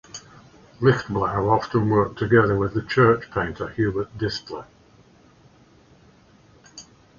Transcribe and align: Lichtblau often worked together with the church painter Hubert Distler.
Lichtblau 0.79 1.47
often 1.55 1.91
worked 1.91 2.17
together 2.17 2.57
with 2.57 2.73
the 2.73 2.81
church 2.81 3.29
painter 3.29 3.67
Hubert 3.67 4.17
Distler. 4.17 4.65